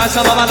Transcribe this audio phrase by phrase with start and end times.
[0.00, 0.50] نطلع سوا بعد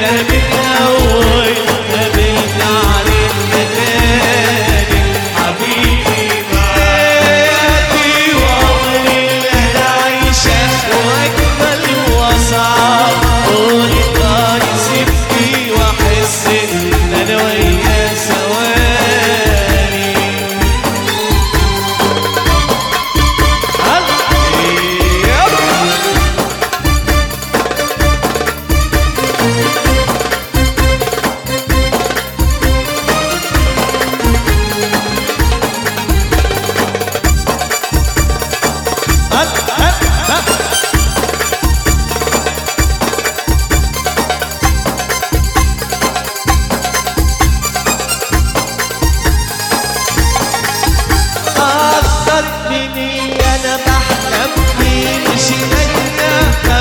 [0.00, 0.29] Yeah.